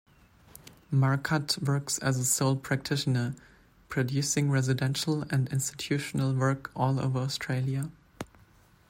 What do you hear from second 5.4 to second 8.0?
institutional work all over Australia.